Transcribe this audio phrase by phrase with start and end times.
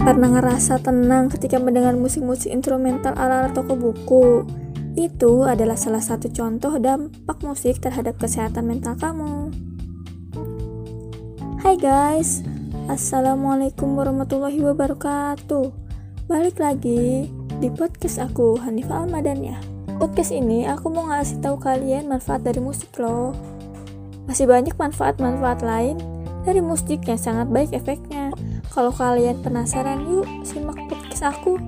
[0.00, 4.48] Pernah ngerasa tenang ketika mendengar musik-musik instrumental ala-ala toko buku?
[4.96, 9.52] Itu adalah salah satu contoh dampak musik terhadap kesehatan mental kamu.
[11.60, 12.40] Hai guys,
[12.88, 15.68] Assalamualaikum warahmatullahi wabarakatuh.
[16.26, 17.30] Balik lagi
[17.60, 19.60] di podcast aku Hanifah Almadaniyah.
[20.00, 23.30] Podcast ini aku mau ngasih tahu kalian manfaat dari musik loh.
[24.24, 26.00] Masih banyak manfaat-manfaat lain
[26.42, 28.19] dari musik yang sangat baik efeknya.
[28.80, 31.60] Kalau kalian penasaran, yuk simak podcast aku.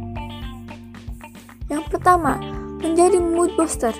[1.68, 2.40] Yang pertama,
[2.80, 3.92] menjadi mood booster.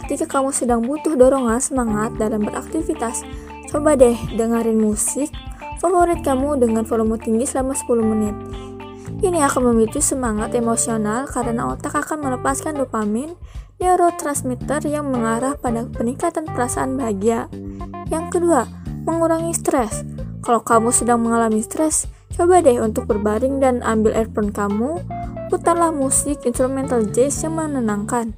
[0.00, 3.20] Ketika kamu sedang butuh dorongan semangat dalam beraktivitas,
[3.68, 5.28] coba deh dengerin musik
[5.76, 8.36] favorit kamu dengan volume tinggi selama 10 menit.
[9.20, 13.36] Ini akan memicu semangat emosional karena otak akan melepaskan dopamin,
[13.76, 17.52] neurotransmitter yang mengarah pada peningkatan perasaan bahagia.
[18.08, 18.64] Yang kedua,
[19.04, 20.00] mengurangi stres.
[20.40, 22.08] Kalau kamu sedang mengalami stres,
[22.38, 25.02] coba deh untuk berbaring dan ambil earphone kamu,
[25.50, 28.30] putarlah musik instrumental jazz yang menenangkan.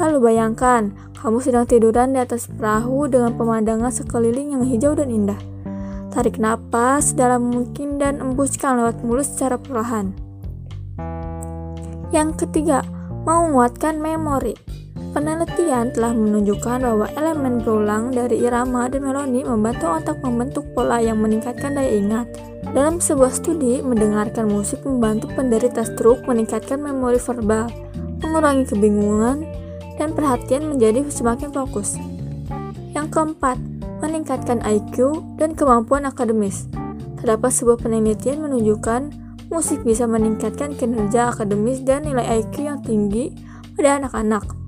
[0.00, 5.36] Lalu bayangkan, kamu sedang tiduran di atas perahu dengan pemandangan sekeliling yang hijau dan indah.
[6.16, 10.16] Tarik napas dalam mungkin dan embuskan lewat mulut secara perlahan.
[12.08, 12.80] Yang ketiga,
[13.28, 14.56] menguatkan memori.
[15.12, 21.20] Penelitian telah menunjukkan bahwa elemen berulang dari irama dan melodi membantu otak membentuk pola yang
[21.20, 22.32] meningkatkan daya ingat.
[22.72, 27.68] Dalam sebuah studi, mendengarkan musik membantu penderita stroke meningkatkan memori verbal,
[28.24, 29.44] mengurangi kebingungan,
[30.00, 32.00] dan perhatian menjadi semakin fokus.
[32.96, 33.60] Yang keempat,
[34.00, 36.72] meningkatkan IQ dan kemampuan akademis.
[37.20, 39.12] Terdapat sebuah penelitian menunjukkan
[39.52, 43.36] musik bisa meningkatkan kinerja akademis dan nilai IQ yang tinggi
[43.76, 44.61] pada anak-anak.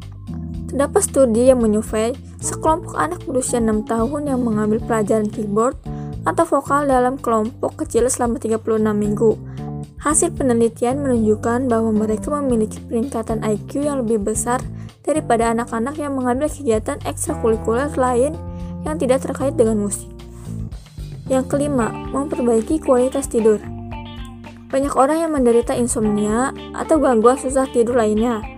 [0.71, 5.77] Terdapat studi yang menyurvei sekelompok anak berusia 6 tahun yang mengambil pelajaran keyboard
[6.25, 8.61] atau vokal dalam kelompok kecil selama 36
[8.97, 9.37] minggu.
[10.01, 14.61] Hasil penelitian menunjukkan bahwa mereka memiliki peningkatan IQ yang lebih besar
[15.05, 18.37] daripada anak-anak yang mengambil kegiatan ekstrakurikuler lain
[18.85, 20.09] yang tidak terkait dengan musik.
[21.29, 23.61] Yang kelima, memperbaiki kualitas tidur.
[24.69, 28.54] Banyak orang yang menderita insomnia atau gangguan susah tidur lainnya.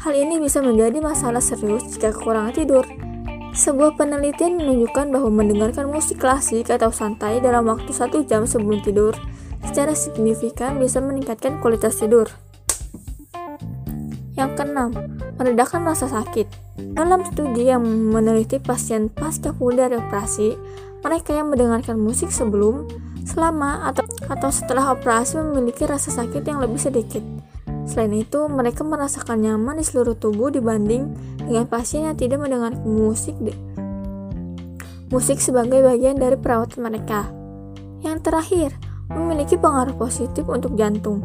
[0.00, 2.88] Hal ini bisa menjadi masalah serius jika kekurangan tidur.
[3.52, 9.12] Sebuah penelitian menunjukkan bahwa mendengarkan musik klasik atau santai dalam waktu satu jam sebelum tidur
[9.60, 12.32] secara signifikan bisa meningkatkan kualitas tidur.
[14.40, 14.90] Yang keenam,
[15.36, 16.48] meredakan rasa sakit.
[16.96, 20.56] Dalam studi yang meneliti pasien pasca pulih dari operasi,
[21.04, 22.88] mereka yang mendengarkan musik sebelum,
[23.28, 27.39] selama, atau, atau setelah operasi memiliki rasa sakit yang lebih sedikit.
[27.90, 31.10] Selain itu, mereka merasakan nyaman di seluruh tubuh dibanding
[31.42, 33.34] dengan pasien yang tidak mendengarkan musik
[35.10, 37.26] musik sebagai bagian dari perawatan mereka.
[38.06, 38.70] Yang terakhir,
[39.10, 41.18] memiliki pengaruh positif untuk jantung.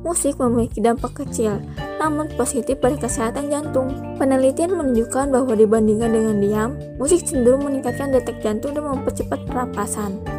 [0.00, 1.60] Musik memiliki dampak kecil,
[2.00, 3.92] namun positif pada kesehatan jantung.
[4.16, 10.37] Penelitian menunjukkan bahwa dibandingkan dengan diam, musik cenderung meningkatkan detak jantung dan mempercepat pernapasan.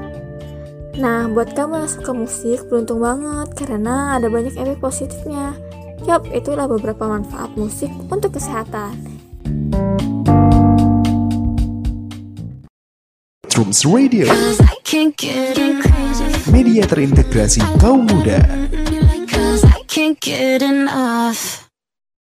[0.97, 5.53] Nah, buat kamu yang suka musik, beruntung banget karena ada banyak efek positifnya.
[6.07, 8.97] Yup, itulah beberapa manfaat musik untuk kesehatan.
[13.45, 16.25] Metrums Radio, Cause I can't get crazy.
[16.49, 18.39] media terintegrasi kaum muda.